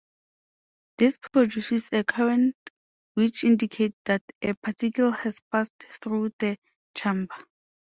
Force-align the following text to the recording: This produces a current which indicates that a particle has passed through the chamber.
This 0.97 1.19
produces 1.19 1.87
a 1.91 2.03
current 2.03 2.55
which 3.13 3.43
indicates 3.43 3.95
that 4.05 4.23
a 4.41 4.55
particle 4.55 5.11
has 5.11 5.39
passed 5.51 5.73
through 6.01 6.31
the 6.39 6.57
chamber. 6.95 7.35